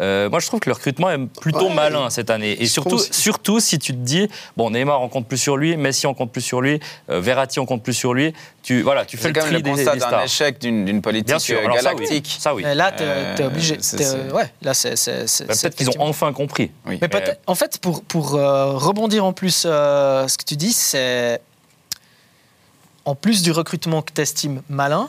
Euh, 0.00 0.28
moi, 0.28 0.40
je 0.40 0.46
trouve 0.48 0.58
que 0.58 0.68
le 0.68 0.74
recrutement 0.74 1.08
est 1.10 1.24
plutôt 1.40 1.68
Ouais, 1.68 1.74
malin 1.74 2.10
cette 2.10 2.30
année. 2.30 2.60
Et 2.60 2.66
surtout, 2.66 2.98
surtout, 2.98 3.60
si 3.60 3.78
tu 3.78 3.92
te 3.92 3.98
dis, 3.98 4.28
bon, 4.56 4.70
Neymar, 4.70 5.00
on 5.02 5.08
compte 5.08 5.28
plus 5.28 5.38
sur 5.38 5.56
lui, 5.56 5.76
Messi, 5.76 6.06
on 6.08 6.14
compte 6.14 6.32
plus 6.32 6.40
sur 6.42 6.60
lui, 6.60 6.80
euh, 7.10 7.20
Verratti, 7.20 7.60
on 7.60 7.64
compte 7.66 7.84
plus 7.84 7.94
sur 7.94 8.12
lui. 8.12 8.34
Tu, 8.64 8.82
voilà, 8.82 9.04
tu 9.04 9.16
fais 9.16 9.28
le 9.28 9.34
quand 9.34 9.40
même 9.42 9.46
tri 9.52 9.56
le 9.58 9.62
des, 9.62 9.84
constat 9.84 10.10
d'un 10.10 10.22
échec 10.24 10.58
d'une 10.58 11.00
politique 11.02 11.28
Bien 11.28 11.38
sûr, 11.38 11.58
euh, 11.60 11.64
alors 11.64 11.78
ça, 11.78 11.90
oui. 11.90 12.04
galactique. 12.04 12.36
Ça, 12.40 12.54
oui. 12.56 12.62
Mais 12.64 12.74
là, 12.74 12.90
t'es 12.90 13.04
Euh, 13.06 13.36
t'es 13.36 13.44
obligé. 13.44 13.76
c'est- 13.80 14.32
Ouais, 14.32 14.50
là, 14.62 14.74
c'est. 14.74 14.94
Bah, 15.46 15.54
Peut-être 15.54 15.76
qu'ils 15.76 15.88
ont 15.90 15.92
enfin 16.00 16.32
compris. 16.32 16.72
Oui. 16.86 16.98
Mais 17.00 17.06
peut-être, 17.08 17.38
en 17.46 17.54
fait, 17.54 17.78
pour, 17.78 18.02
pour 18.02 18.34
euh, 18.34 18.72
rebondir 18.72 19.24
en 19.24 19.32
plus, 19.32 19.62
euh, 19.64 20.26
ce 20.26 20.36
que 20.36 20.44
tu 20.44 20.56
dis, 20.56 20.72
c'est. 20.72 21.40
En 23.06 23.14
plus 23.14 23.40
du 23.42 23.52
recrutement 23.52 24.02
que 24.02 24.12
tu 24.12 24.20
estimes 24.20 24.60
malin, 24.68 25.08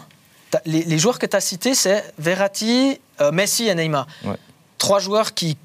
les, 0.65 0.83
les 0.83 0.97
joueurs 0.99 1.19
que 1.19 1.25
tu 1.25 1.35
as 1.35 1.41
cités, 1.41 1.75
c'est 1.75 2.13
Verratti, 2.17 2.99
euh, 3.19 3.31
Messi 3.31 3.67
et 3.67 3.75
Neymar. 3.75 4.07
Ouais. 4.23 4.38
Trois 4.77 4.99
joueurs 4.99 5.33
qui, 5.33 5.57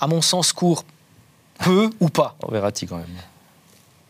à 0.00 0.06
mon 0.06 0.22
sens, 0.22 0.52
courent 0.52 0.84
peu 1.58 1.90
ou 2.00 2.08
pas. 2.10 2.36
Oh, 2.42 2.50
Verratti, 2.52 2.86
quand 2.86 2.96
même. 2.98 3.06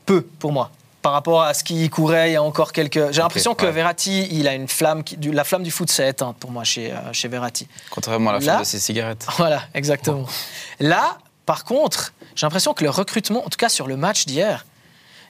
Peu, 0.05 0.21
pour 0.23 0.53
moi. 0.53 0.71
Par 1.01 1.13
rapport 1.13 1.43
à 1.43 1.55
ce 1.55 1.63
qui 1.63 1.89
courait 1.91 2.31
il 2.31 2.33
y 2.33 2.37
a 2.37 2.43
encore 2.43 2.73
quelques. 2.73 3.13
J'ai 3.13 3.21
l'impression 3.21 3.55
que 3.55 3.67
ouais. 3.67 3.73
Verratti, 3.73 4.27
il 4.31 4.49
a 4.49 4.55
une 4.55 4.69
flamme. 4.69 5.05
Qui... 5.05 5.17
du- 5.17 5.33
La 5.33 5.45
flamme 5.45 5.63
du 5.63 5.71
foot 5.71 5.91
s'est 5.91 6.09
éteinte 6.09 6.37
pour 6.39 6.51
moi 6.51 6.65
chez, 6.65 6.93
euh, 6.93 7.13
chez 7.13 7.29
Verratti. 7.29 7.69
Contrairement 7.91 8.31
à 8.31 8.33
la 8.35 8.39
Là- 8.41 8.53
fin 8.55 8.61
de 8.61 8.65
ses 8.67 8.81
cigarettes. 8.81 9.27
Voilà, 9.37 9.63
exactement. 9.75 10.27
Là, 10.81 11.19
par 11.47 11.65
contre, 11.65 12.13
j'ai 12.35 12.47
l'impression 12.47 12.73
que 12.75 12.83
le 12.85 12.91
recrutement, 12.91 13.45
en 13.47 13.49
tout 13.51 13.59
cas 13.59 13.69
sur 13.69 13.87
le 13.87 13.97
match 13.97 14.25
d'hier, 14.27 14.65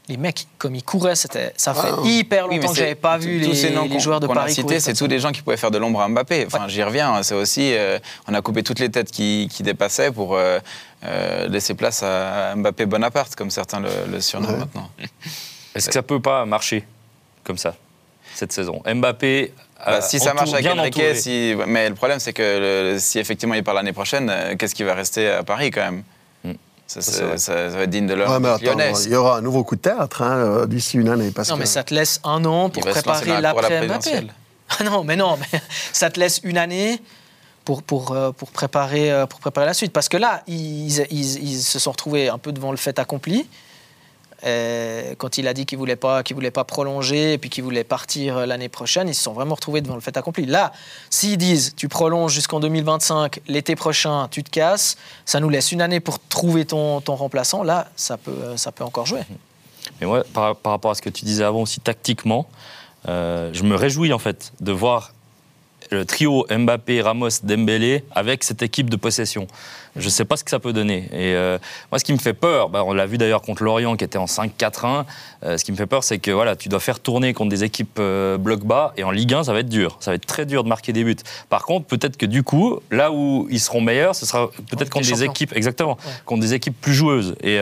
les 0.09 0.17
mecs, 0.19 0.47
comme 0.59 0.75
ils 0.75 0.83
couraient, 0.83 1.17
c'était, 1.17 1.53
ça 1.57 1.73
fait 1.73 1.89
hyper 2.05 2.45
Oui, 2.49 2.57
mais 2.57 2.57
longtemps 2.57 2.69
que 2.69 2.75
c'est- 2.75 2.81
j'avais 2.83 2.95
pas 2.95 3.17
vu 3.17 3.41
tous 3.43 3.51
les, 3.51 3.55
ces 3.57 3.71
noms 3.71 3.89
les 3.89 3.99
joueurs 4.01 4.21
de 4.21 4.27
a 4.27 4.35
Paris 4.35 4.55
courir 4.55 4.81
c'est 4.81 4.93
tous 4.93 5.07
des 5.09 5.19
gens 5.19 5.33
qui 5.33 5.41
pouvaient 5.41 5.57
faire 5.57 5.71
de 5.71 5.79
l'ombre 5.79 6.01
à 6.03 6.09
Mbappé. 6.09 6.45
Enfin, 6.47 6.69
j'y 6.69 6.83
reviens. 6.83 7.23
C'est 7.23 7.35
aussi, 7.35 7.73
euh, 7.75 7.99
on 8.29 8.35
a 8.35 8.43
coupé 8.43 8.63
toutes 8.63 8.81
les 8.81 8.91
têtes 8.91 9.11
qui, 9.11 9.49
qui 9.51 9.63
dépassaient 9.63 10.11
pour 10.13 10.37
euh, 10.37 10.59
euh, 11.07 11.49
laisser 11.49 11.75
place 11.75 12.03
à 12.03 12.55
Mbappé 12.55 12.85
Bonaparte, 12.87 13.35
comme 13.35 13.51
certains 13.51 13.81
le, 13.81 13.89
le 14.11 14.21
surnomment 14.21 14.53
Ouais. 14.55 14.59
maintenant. 14.61 14.91
Est-ce 15.75 15.87
que 15.89 15.95
ça 15.95 16.03
peut 16.03 16.21
pas 16.21 16.45
marcher 16.45 16.85
comme 17.43 17.57
ça, 17.59 17.75
cette 18.35 18.53
saison? 18.53 18.83
Mbappé. 18.87 19.55
Bah, 19.87 20.01
si 20.03 20.19
ça 20.19 20.33
marche 20.35 20.53
avec 20.53 20.67
Enrique, 20.67 21.01
si... 21.17 21.55
mais 21.67 21.89
le 21.89 21.95
problème 21.95 22.19
c'est 22.21 22.33
que 22.33 22.93
le- 22.95 22.99
si 22.99 23.19
effectivement 23.19 23.55
il 23.55 23.63
part 23.65 23.75
l'année 23.75 23.93
prochaine, 23.93 24.33
qu'est-ce 24.59 24.75
qui 24.75 24.83
va 24.83 24.95
rester 24.95 25.29
à 25.29 25.43
Paris 25.43 25.71
quand 25.71 25.83
même? 25.83 26.03
Ça, 26.87 27.69
va 27.69 27.81
être 27.83 27.91
digne 27.91 28.07
de 28.07 28.13
Ouais, 28.13 28.19
l'heure 28.19 28.41
mais 28.41 28.49
attends, 28.49 28.65
lyonnais. 28.65 28.93
il 29.05 29.11
y 29.13 29.17
aura 29.17 29.39
un 29.39 29.41
nouveau 29.41 29.65
coup 29.65 29.77
de 29.77 29.81
théâtre 29.81 30.23
hein, 30.23 30.37
euh, 30.37 30.67
d'ici 30.67 30.97
une 30.99 31.09
année. 31.09 31.31
Parce 31.31 31.49
Non, 31.49 31.55
que... 31.57 31.61
mais 31.61 31.67
ça 31.67 31.83
te 31.83 31.95
laisse 31.95 32.21
un 32.25 32.45
an 32.45 32.69
pour 32.71 32.83
préparer 32.85 33.27
dans 33.27 33.41
la 33.41 33.51
cour 33.53 33.59
à 33.61 33.63
la 33.63 33.71
l'après 33.71 33.87
Mbappé. 33.87 34.01
présidentielle. 34.01 34.35
Ah 34.79 34.85
non, 34.85 35.05
mais 35.05 35.17
non, 35.17 35.37
mais 35.39 35.61
ça 35.93 36.11
te 36.11 36.19
laisse 36.21 36.41
une 36.45 36.59
année 36.59 37.01
pour, 37.65 37.83
pour, 37.83 38.13
euh, 38.13 38.33
pour, 38.33 38.51
préparer, 38.51 39.11
euh, 39.11 39.27
pour 39.27 39.41
préparer 39.41 39.67
la 39.67 39.75
suite. 39.75 39.93
Parce 39.93 40.09
que 40.09 40.17
là, 40.17 40.43
ils, 40.47 40.99
ils, 41.11 41.43
ils 41.43 41.61
se 41.63 41.79
sont 41.79 41.91
retrouvés 41.93 42.29
un 42.29 42.39
peu 42.39 42.53
devant 42.53 42.71
le 42.71 42.77
fait 42.77 42.99
accompli. 42.99 43.49
Euh, 44.45 45.15
quand 45.17 45.39
il 45.39 45.49
a 45.49 45.55
dit 45.55 45.65
qu'il 45.65 45.79
voulait 45.79 45.97
pas, 45.97 46.23
voulait 46.35 46.51
pas 46.51 46.65
prolonger 46.65 47.35
et 47.35 47.39
puis 47.39 47.49
qu'il 47.49 47.65
voulait 47.65 47.85
partir 47.85 48.37
euh, 48.37 48.47
l'année 48.47 48.69
prochaine, 48.69 49.09
ils 49.09 49.15
se 49.15 49.23
sont 49.23 49.33
vraiment 49.33 49.55
retrouvés 49.55 49.81
devant 49.81 49.95
le 49.95 50.03
fait 50.03 50.17
accompli. 50.17 50.45
Là, 50.45 50.73
s'ils 51.09 51.39
disent 51.39 51.75
tu 51.77 51.89
prolonges 51.89 52.33
jusqu'en 52.33 52.61
2025, 52.61 53.41
l'été 53.49 53.75
prochain 53.75 54.29
tu 54.31 54.45
te 54.45 54.51
casses, 54.51 54.99
ça 55.25 55.41
nous 55.41 55.49
laisse 55.49 55.73
une 55.73 55.81
année 55.81 56.01
pour 56.01 56.19
trouver 56.19 56.67
ton, 56.67 57.01
remplaçant. 57.07 57.63
Là, 57.63 57.89
ça 57.97 58.19
peut, 58.19 58.33
euh, 58.33 58.57
ça 58.59 58.71
peut 58.71 58.85
encore 58.85 59.07
jouer. 59.07 59.23
Mais 60.01 60.07
moi, 60.07 60.25
par, 60.35 60.57
rapport 60.65 60.91
à 60.91 60.95
ce 60.95 61.03
que 61.03 61.11
tu 61.11 61.25
disais 61.25 61.45
avant 61.45 61.63
aussi 61.63 61.81
tactiquement, 61.81 62.47
je 63.07 63.63
me 63.63 63.75
réjouis 63.75 64.13
en 64.13 64.19
fait 64.19 64.53
de 64.61 64.73
voir 64.73 65.14
le 65.91 66.05
trio 66.05 66.47
Mbappé, 66.51 67.03
Ramos, 67.03 67.29
Dembélé 67.43 68.05
avec 68.15 68.45
cette 68.45 68.63
équipe 68.63 68.91
de 68.91 68.97
possession. 68.97 69.47
Je 69.97 70.07
ne 70.07 70.11
sais 70.11 70.25
pas 70.25 70.37
ce 70.37 70.43
que 70.43 70.51
ça 70.51 70.59
peut 70.59 70.73
donner. 70.73 71.09
Et 71.13 71.35
euh, 71.37 71.57
moi, 71.93 72.01
ce 72.01 72.05
qui 72.05 72.13
me 72.13 72.19
fait 72.19 72.33
peur, 72.33 72.69
bah, 72.69 72.83
on 72.85 72.93
l'a 72.93 73.07
vu 73.07 73.17
d'ailleurs 73.17 73.43
contre 73.43 73.63
Lorient 73.63 73.97
qui 73.97 74.03
était 74.03 74.19
en 74.19 74.25
5-4-1, 74.25 75.05
euh, 75.45 75.57
ce 75.57 75.65
qui 75.65 75.71
me 75.71 75.77
fait 75.77 75.87
peur, 75.87 76.03
c'est 76.03 76.19
que 76.19 76.33
voilà, 76.33 76.57
tu 76.57 76.69
dois 76.69 76.81
faire 76.81 76.99
tourner 76.99 77.33
contre 77.33 77.51
des 77.51 77.63
équipes 77.63 77.99
euh, 78.01 78.37
bloc 78.37 78.65
bas 78.65 78.93
et 78.97 79.05
en 79.05 79.13
Ligue 79.13 79.35
1, 79.35 79.45
ça 79.45 79.53
va 79.53 79.61
être 79.61 79.69
dur. 79.69 79.97
Ça 80.01 80.11
va 80.11 80.17
être 80.17 80.27
très 80.27 80.47
dur 80.47 80.65
de 80.65 80.69
marquer 80.69 80.93
des 80.93 81.05
buts. 81.05 81.15
Par 81.49 81.65
contre, 81.65 81.87
peut-être 81.87 82.17
que 82.17 82.27
du 82.27 82.43
coup, 82.43 82.81
là 82.91 83.13
où 83.13 83.47
ils 83.51 83.61
seront 83.61 83.81
meilleurs, 83.81 84.17
ce 84.17 84.27
sera 84.27 84.51
peut-être 84.69 84.91
contre 84.91 85.07
des 85.07 85.23
équipes, 85.23 85.55
exactement, 85.55 85.97
Ouais. 86.05 86.13
contre 86.25 86.41
des 86.41 86.55
équipes 86.55 86.75
plus 86.81 86.95
joueuses. 86.95 87.37
Et 87.45 87.59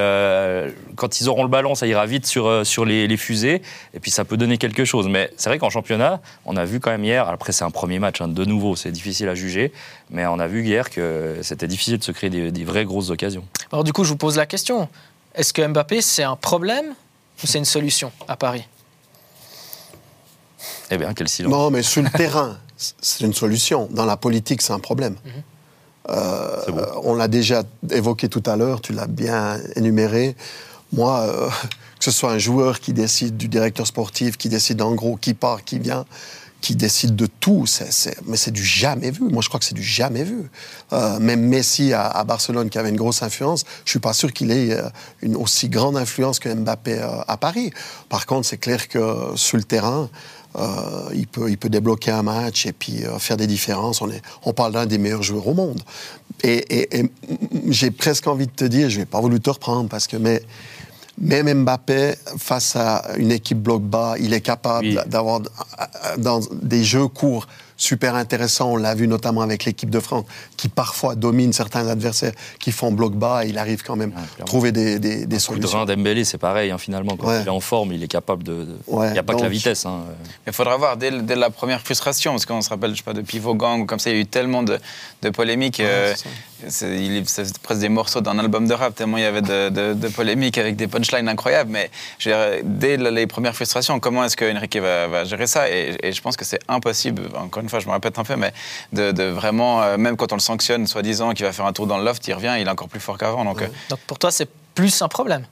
quand 0.97 1.21
ils 1.21 1.29
auront 1.29 1.43
le 1.43 1.51
ballon, 1.51 1.75
ça 1.75 1.87
ira 1.87 2.07
vite 2.07 2.25
sur, 2.27 2.65
sur 2.65 2.87
les, 2.87 3.07
les 3.09 3.17
fusées. 3.19 3.61
Et 3.93 4.01
puis 4.01 4.11
ça 4.11 4.25
peut 4.25 4.39
donner 4.39 4.57
quelque 4.57 4.85
chose. 4.87 5.07
Mais 5.09 5.31
c'est 5.37 5.51
vrai 5.51 5.59
qu'en 5.59 5.71
championnat, 5.71 6.21
on 6.47 6.57
a 6.57 6.65
vu 6.65 6.81
quand 6.81 6.91
même 6.91 7.05
hier, 7.05 7.29
après 7.29 7.53
c'est 7.53 7.65
un 7.65 7.71
premier 7.71 7.99
match, 7.99 8.12
hein, 8.21 8.29
de 8.29 8.45
nouveau, 8.45 8.77
c'est 8.77 8.91
difficile 8.93 9.29
à 9.29 9.35
juger, 9.35 9.73
mais 10.11 10.27
on 10.27 10.39
a 10.39 10.47
vu 10.47 10.65
hier 10.65 10.91
que 10.91 11.37
c'était 11.43 11.67
difficile 11.69 11.99
de 11.99 12.05
se 12.05 12.13
créer 12.13 12.31
des, 12.31 12.53
des 12.53 12.65
vraies 12.65 12.85
grosses 12.85 13.11
occasions. 13.11 13.45
Alors 13.71 13.85
du 13.85 13.93
coup, 13.93 14.05
je 14.05 14.11
vous 14.11 14.17
pose 14.17 14.37
la 14.37 14.47
question. 14.47 14.89
Est-ce 15.35 15.53
que 15.53 15.67
Mbappé, 15.67 16.03
c'est 16.03 16.23
un 16.25 16.37
problème 16.37 16.95
ou 17.43 17.47
c'est 17.47 17.59
une 17.59 17.65
solution 17.65 18.13
à 18.29 18.37
Paris? 18.37 18.65
Eh 20.91 20.99
bien, 20.99 21.15
quel 21.15 21.29
silence. 21.29 21.53
Non, 21.53 21.71
mais 21.71 21.83
sur 21.83 22.03
le 22.03 22.11
terrain, 22.11 22.59
c'est 22.77 23.25
une 23.25 23.33
solution. 23.33 23.89
Dans 23.91 24.05
la 24.05 24.17
politique, 24.17 24.63
c'est 24.63 24.73
un 24.73 24.79
problème. 24.79 25.17
Euh, 26.11 26.63
C'est 26.67 26.73
beau. 26.73 26.83
on 27.05 27.15
l'a 27.15 27.29
déjà 27.29 27.63
évoqué 27.91 28.29
tout 28.29 28.43
à 28.47 28.57
l'heure, 28.57 28.81
tu 28.81 28.93
l'as 28.93 29.07
bien 29.07 29.59
énuméré. 29.77 30.37
Moi, 30.93 31.21
euh, 31.21 31.49
que 31.99 32.05
ce 32.05 32.11
soit 32.11 32.33
un 32.33 32.39
joueur 32.39 32.81
qui 32.81 32.93
décide 32.93 33.37
du 33.37 33.49
directeur 33.49 33.87
sportif, 33.87 34.37
qui 34.37 34.49
décide 34.49 34.83
en 34.83 34.95
gros 34.95 35.17
qui 35.17 35.35
part, 35.35 35.65
qui 35.65 35.79
vient, 35.79 36.05
qui 36.63 36.75
décide 36.77 37.15
de 37.17 37.27
tout, 37.27 37.67
c'est- 37.67 37.93
c'est- 37.93 38.17
mais 38.27 38.39
c'est 38.39 38.53
du 38.53 38.65
jamais 38.65 39.11
vu. 39.11 39.25
Moi, 39.29 39.43
je 39.43 39.49
crois 39.49 39.59
que 39.61 39.67
c'est 39.67 39.75
du 39.75 39.83
jamais 39.83 40.25
vu. 40.25 40.51
Euh, 40.95 41.19
même 41.19 41.43
Messi 41.43 41.93
à, 41.93 42.25
Barcelone, 42.25 42.71
qui 42.71 42.79
avait 42.79 42.89
une 42.89 42.97
grosse 42.97 43.23
influence, 43.23 43.65
je 43.85 43.91
suis 43.91 43.99
pas 43.99 44.15
sûr 44.15 44.33
qu'il 44.33 44.51
ait 44.51 44.73
euh, 44.73 44.89
une 45.21 45.37
aussi 45.37 45.69
grande 45.69 45.97
influence 45.99 46.39
que 46.39 46.49
Mbappé 46.49 46.95
euh, 47.01 47.21
à 47.29 47.37
Paris. 47.37 47.71
Par 48.09 48.25
contre, 48.25 48.47
c'est 48.47 48.57
clair 48.59 48.89
que 48.89 49.33
sur 49.35 49.59
le 49.59 49.65
terrain, 49.65 50.09
euh, 50.57 51.11
il, 51.15 51.27
peut, 51.27 51.51
il 51.51 51.59
peut 51.59 51.69
débloquer 51.71 52.11
un 52.13 52.23
match 52.23 52.65
et 52.67 52.73
puis 52.73 53.05
euh, 53.05 53.19
faire 53.19 53.37
des 53.37 53.47
différences. 53.47 54.01
On, 54.01 54.11
est, 54.11 54.23
on 54.45 54.53
parle 54.53 54.73
d'un 54.73 54.87
des 54.87 54.99
meilleurs 54.99 55.23
joueurs 55.23 55.49
au 55.49 55.55
monde. 55.55 55.83
Et, 56.45 56.59
et- 56.79 56.99
et 57.01 57.11
j'ai 57.69 57.91
presque 57.91 58.27
envie 58.27 58.47
de 58.47 58.53
te 58.53 58.65
dire, 58.65 58.89
je 58.89 58.99
vais 58.99 59.07
pas 59.07 59.21
voulu 59.21 59.41
te 59.41 59.51
reprendre 59.51 59.89
parce 59.89 60.07
que 60.07 60.17
mais, 60.17 60.43
même 61.23 61.63
Mbappé, 61.63 62.15
face 62.37 62.77
à 62.77 63.05
une 63.17 63.31
équipe 63.33 63.63
bloc 63.63 63.83
bas, 63.83 64.15
il 64.19 64.35
est 64.35 64.41
capable 64.41 64.87
Oui. 64.87 64.99
d'avoir 65.07 65.39
euh, 65.41 66.17
dans 66.19 66.41
des 66.63 66.83
jeux 66.85 67.09
courts 67.09 67.47
super 67.83 68.15
intéressants. 68.15 68.71
On 68.73 68.77
l'a 68.77 68.95
vu 68.95 69.09
notamment 69.09 69.43
avec 69.43 69.65
l'équipe 69.65 69.91
de 69.91 70.01
France, 70.01 70.25
qui 70.57 70.69
parfois 70.69 71.15
domine 71.17 71.53
certains 71.53 71.87
adversaires 71.89 72.33
qui 72.61 72.71
font 72.73 72.93
bloc 72.93 73.15
bas. 73.15 73.45
Et 73.45 73.49
il 73.49 73.59
arrive 73.59 73.83
quand 73.83 73.97
même 73.97 74.11
Ouais, 74.11 74.43
à 74.43 74.45
trouver 74.45 74.71
des, 74.73 74.99
des, 74.99 75.27
des 75.27 75.37
Le 75.37 75.41
solutions. 75.41 75.79
drain 75.79 75.87
d'Embélé, 75.87 76.25
c'est 76.25 76.39
pareil, 76.39 76.71
hein, 76.71 76.79
finalement. 76.79 77.17
Quand 77.17 77.27
Ouais. 77.29 77.43
il 77.43 77.47
est 77.47 77.51
en 77.51 77.61
forme, 77.61 77.93
il 77.93 78.03
est 78.03 78.09
capable 78.09 78.43
de. 78.45 78.67
Il 78.89 78.95
Ouais, 78.95 79.13
n'y 79.13 79.19
a 79.19 79.23
pas 79.23 79.35
que 79.35 79.43
la 79.43 79.49
vitesse. 79.49 79.85
hein. 79.87 80.01
Il 80.47 80.53
faudra 80.53 80.77
voir 80.77 80.97
dès, 80.97 81.11
dès 81.11 81.35
la 81.37 81.51
première 81.51 81.81
frustration, 81.81 82.33
parce 82.33 82.47
qu'on 82.47 82.61
se 82.63 82.71
rappelle, 82.71 82.93
je 82.93 82.97
sais 82.99 83.03
pas, 83.03 83.13
de 83.15 83.23
Pivot 83.23 83.55
Gang 83.55 83.81
ou 83.81 83.87
comme 83.87 83.99
ça, 83.99 84.11
il 84.11 84.17
y 84.17 84.19
a 84.19 84.23
eu 84.23 84.27
tellement 84.27 84.63
de, 84.63 84.79
de 85.23 85.31
polémiques. 85.31 85.81
euh, 85.81 86.15
c'est 86.69 86.89
presque 87.63 87.81
des 87.81 87.89
morceaux 87.89 88.21
d'un 88.21 88.39
album 88.39 88.69
de 88.69 88.75
rap, 88.75 88.95
tellement 88.95 89.17
il 89.17 89.23
y 89.25 89.27
avait 89.27 89.43
de, 89.43 89.69
de- 89.69 89.95
de 89.95 90.09
polémiques 90.09 90.59
avec 90.59 90.77
des 90.77 90.87
punchlines 90.87 91.29
incroyables. 91.29 91.71
Mais 91.71 91.91
je 92.21 92.31
veux 92.31 92.37
dire, 92.37 92.63
dès 92.65 92.97
les 92.97 93.27
premières 93.27 93.55
frustrations, 93.57 93.99
comment 93.99 94.25
est-ce 94.25 94.37
que 94.37 94.45
Enrique 94.57 94.77
va, 94.77 95.09
va 95.09 95.25
gérer 95.25 95.49
ça? 95.49 95.69
Et, 95.69 95.97
et 96.03 96.13
je 96.13 96.23
pense 96.23 96.37
que 96.37 96.45
c'est 96.45 96.61
impossible, 96.69 97.23
encore 97.37 97.63
une 97.65 97.69
fois, 97.69 97.72
je 97.81 97.87
me 97.87 97.93
répète 97.93 98.19
un 98.19 98.25
peu, 98.25 98.37
mais 98.37 98.53
de, 98.93 99.13
de 99.13 99.25
vraiment, 99.25 99.83
euh, 99.83 99.97
même 99.97 100.17
quand 100.17 100.33
on 100.33 100.37
le 100.37 100.41
sanctionne, 100.41 100.87
soi-disant, 100.87 101.33
qu'il 101.33 101.45
va 101.45 101.53
faire 101.53 101.67
un 101.67 101.73
tour 101.73 101.87
dans 101.87 101.99
le 101.99 102.05
loft, 102.05 102.27
il 102.29 102.35
revient, 102.35 102.55
il 102.61 102.67
est 102.67 102.71
encore 102.71 102.89
plus 102.89 103.01
fort 103.01 103.19
qu'avant. 103.19 103.45
Donc, 103.45 103.63
euh, 103.63 103.67
Donc 103.91 104.01
pour 104.07 104.19
toi, 104.19 104.31
c'est 104.31 104.49
plus 104.75 105.03
un 105.03 105.09
problème? 105.09 105.45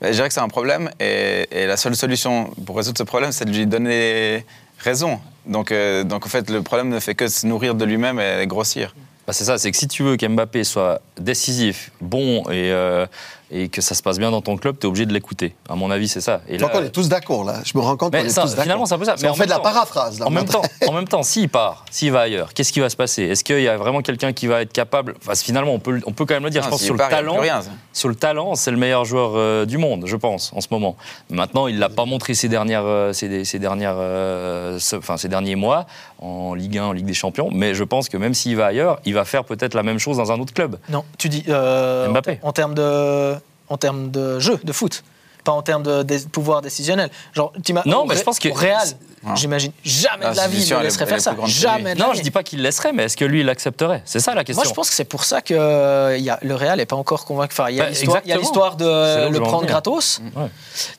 bah, 0.00 0.08
je 0.08 0.12
dirais 0.12 0.28
que 0.28 0.34
c'est 0.34 0.40
un 0.40 0.48
problème 0.48 0.90
et, 1.00 1.46
et 1.50 1.66
la 1.66 1.76
seule 1.76 1.96
solution 1.96 2.50
pour 2.66 2.76
résoudre 2.76 2.98
ce 2.98 3.02
problème, 3.02 3.32
c'est 3.32 3.44
de 3.44 3.50
lui 3.50 3.66
donner 3.66 4.44
raison. 4.78 5.20
Donc, 5.46 5.72
euh, 5.72 6.04
donc 6.04 6.26
en 6.26 6.28
fait, 6.28 6.50
le 6.50 6.62
problème 6.62 6.88
ne 6.88 7.00
fait 7.00 7.14
que 7.14 7.26
se 7.28 7.46
nourrir 7.46 7.74
de 7.74 7.84
lui-même 7.84 8.20
et 8.20 8.46
grossir. 8.46 8.94
Bah, 9.28 9.34
c'est 9.34 9.44
ça, 9.44 9.58
c'est 9.58 9.70
que 9.70 9.76
si 9.76 9.86
tu 9.88 10.02
veux 10.02 10.16
qu'Mbappé 10.16 10.64
soit 10.64 11.02
décisif, 11.20 11.90
bon 12.00 12.40
et 12.50 12.72
euh, 12.72 13.04
et 13.50 13.68
que 13.70 13.80
ça 13.80 13.94
se 13.94 14.02
passe 14.02 14.18
bien 14.18 14.30
dans 14.30 14.42
ton 14.42 14.58
club, 14.58 14.76
tu 14.78 14.86
es 14.86 14.88
obligé 14.88 15.06
de 15.06 15.12
l'écouter. 15.14 15.54
À 15.70 15.74
mon 15.74 15.90
avis, 15.90 16.06
c'est 16.06 16.20
ça. 16.20 16.42
Et 16.50 16.58
Je 16.58 16.64
crois 16.66 16.80
qu'on 16.80 16.84
est 16.86 16.90
tous 16.90 17.08
d'accord 17.08 17.44
là. 17.44 17.60
Je 17.64 17.72
me 17.78 17.82
rends 17.82 17.96
compte 17.96 18.12
qu'on 18.12 18.18
est 18.18 18.28
ça, 18.28 18.42
tous 18.42 18.48
d'accord. 18.50 18.62
finalement, 18.64 18.84
c'est 18.86 18.94
un 18.94 18.98
peu 18.98 19.06
ça. 19.06 19.14
Mais 19.22 19.28
en 19.28 19.34
fait 19.34 19.44
de 19.46 19.50
la 19.50 19.58
paraphrase 19.58 20.18
là. 20.20 20.26
En 20.26 20.30
même 20.30 20.44
temps, 20.44 20.60
en 20.86 20.92
même 20.92 21.08
temps, 21.08 21.22
s'il 21.22 21.48
part, 21.48 21.84
s'il 21.90 22.12
va 22.12 22.20
ailleurs, 22.20 22.52
qu'est-ce 22.52 22.72
qui 22.74 22.80
va 22.80 22.90
se 22.90 22.96
passer? 22.96 23.22
Est-ce 23.22 23.44
qu'il 23.44 23.60
y 23.60 23.68
a 23.68 23.78
vraiment 23.78 24.02
quelqu'un 24.02 24.34
qui 24.34 24.46
va 24.48 24.60
être 24.62 24.72
capable? 24.72 25.14
Enfin, 25.22 25.34
finalement, 25.34 25.72
on 25.72 25.78
peut, 25.78 25.98
on 26.06 26.12
peut 26.12 26.26
quand 26.26 26.34
même 26.34 26.44
le 26.44 26.50
dire. 26.50 26.60
Non, 26.60 26.66
je 26.66 26.70
pense 26.72 26.80
s'il 26.80 26.86
sur 26.88 26.94
le 26.94 26.98
part, 26.98 27.08
talent, 27.08 27.36
rien, 27.38 27.60
sur 27.94 28.08
le 28.10 28.14
talent, 28.14 28.54
c'est 28.54 28.70
le 28.70 28.76
meilleur 28.76 29.06
joueur 29.06 29.32
euh, 29.34 29.64
du 29.64 29.78
monde, 29.78 30.04
je 30.06 30.16
pense, 30.16 30.52
en 30.54 30.60
ce 30.60 30.68
moment. 30.70 30.96
Maintenant, 31.30 31.68
il 31.68 31.78
l'a 31.78 31.88
pas 31.88 32.04
montré 32.04 32.34
ces 32.34 32.48
dernières, 32.48 32.84
euh, 32.84 33.14
ces, 33.14 33.46
ces 33.46 33.58
dernières, 33.58 33.96
euh, 33.96 34.78
ce- 34.78 34.96
enfin 34.96 35.16
ces 35.16 35.28
derniers 35.28 35.56
mois 35.56 35.86
en 36.20 36.52
Ligue 36.52 36.76
1, 36.78 36.84
en 36.84 36.92
Ligue 36.92 37.06
des 37.06 37.14
Champions. 37.14 37.48
Mais 37.50 37.72
je 37.74 37.84
pense 37.84 38.10
que 38.10 38.18
même 38.18 38.34
s'il 38.34 38.56
va 38.56 38.66
ailleurs, 38.66 39.00
il 39.06 39.14
va 39.14 39.17
faire 39.24 39.44
peut-être 39.44 39.74
la 39.74 39.82
même 39.82 39.98
chose 39.98 40.16
dans 40.16 40.32
un 40.32 40.38
autre 40.40 40.52
club. 40.54 40.78
Non, 40.88 41.04
tu 41.18 41.28
dis 41.28 41.44
euh, 41.48 42.08
Mbappé. 42.08 42.38
En, 42.42 42.52
termes 42.52 42.74
de, 42.74 43.34
en 43.68 43.76
termes 43.76 44.10
de 44.10 44.38
jeu, 44.38 44.58
de 44.62 44.72
foot, 44.72 45.02
pas 45.44 45.52
en 45.52 45.62
termes 45.62 45.82
de, 45.82 46.02
dé- 46.02 46.18
pouvoir 46.30 46.60
décisionnel. 46.62 47.10
Genre, 47.32 47.52
Non, 47.86 48.04
mais 48.06 48.16
je 48.16 48.22
pense 48.22 48.38
que- 48.38 48.48
au 48.50 48.54
Real, 48.54 48.86
j'imagine 49.34 49.72
jamais 49.84 50.24
Ah, 50.26 50.32
de 50.32 50.36
la 50.36 50.48
vie 50.48 50.62
il 50.62 50.76
laisserait 50.82 51.06
faire 51.06 51.20
ça. 51.20 51.34
Jamais. 51.46 51.94
de 51.94 51.98
la 52.00 52.06
Non, 52.06 52.12
je 52.12 52.20
dis 52.22 52.30
pas 52.30 52.42
qu'il 52.42 52.58
le 52.58 52.64
laisserait, 52.64 52.92
mais 52.92 53.04
est-ce 53.04 53.16
que 53.16 53.24
lui, 53.24 53.40
il 53.40 53.46
l'accepterait? 53.46 54.02
C'est 54.04 54.20
ça 54.20 54.34
la 54.34 54.44
question. 54.44 54.62
Moi, 54.62 54.68
je 54.68 54.74
pense 54.74 54.90
que 54.90 54.94
c'est 54.94 55.04
pour 55.04 55.24
ça 55.24 55.40
que 55.40 55.54
euh, 55.54 56.16
il 56.18 56.24
y 56.24 56.28
a, 56.30 56.38
le 56.42 56.54
Real 56.54 56.76
n'est 56.78 56.86
pas 56.86 56.96
encore 56.96 57.24
convaincu. 57.24 57.52
Enfin, 57.54 57.70
il 57.70 57.76
y 57.76 57.80
a 57.80 57.84
Bah, 57.84 57.90
l'histoire- 58.36 58.76
de 58.76 59.28
le 59.30 59.40
prendre 59.40 59.66
gratos, 59.66 60.20
Ouais. 60.36 60.48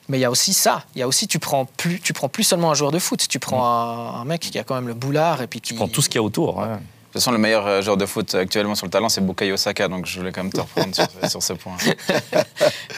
mais 0.08 0.18
il 0.18 0.20
y 0.22 0.24
a 0.24 0.30
aussi 0.30 0.52
ça. 0.52 0.82
Il 0.96 0.98
y 0.98 1.02
a 1.02 1.06
aussi, 1.08 1.28
tu 1.28 1.38
prends 1.38 1.66
plus, 1.76 2.00
tu 2.00 2.12
prends 2.12 2.28
plus 2.28 2.42
seulement 2.44 2.70
un 2.70 2.74
joueur 2.74 2.90
de 2.90 2.98
foot. 2.98 3.24
Tu 3.28 3.38
prends 3.38 3.64
un, 3.64 4.20
un 4.20 4.24
mec 4.24 4.40
qui 4.40 4.58
a 4.58 4.64
quand 4.64 4.74
même 4.74 4.88
le 4.88 4.94
boulard 4.94 5.42
et 5.42 5.46
puis 5.46 5.60
qui 5.60 5.68
Tu 5.72 5.74
prends 5.76 5.86
tout 5.88 6.02
ce 6.02 6.08
qu'il 6.08 6.16
y 6.16 6.18
a 6.18 6.22
autour. 6.24 6.56
ouais. 6.58 6.66
De 7.10 7.14
toute 7.14 7.22
façon, 7.22 7.32
le 7.32 7.38
meilleur 7.38 7.66
euh, 7.66 7.82
joueur 7.82 7.96
de 7.96 8.06
foot 8.06 8.36
actuellement 8.36 8.76
sur 8.76 8.86
le 8.86 8.90
talent, 8.92 9.08
c'est 9.08 9.20
Bukayo 9.20 9.56
Saka, 9.56 9.88
donc 9.88 10.06
je 10.06 10.16
voulais 10.20 10.30
quand 10.30 10.44
même 10.44 10.52
te 10.52 10.60
reprendre 10.60 10.94
sur, 10.94 11.08
sur 11.28 11.42
ce 11.42 11.54
point. 11.54 11.76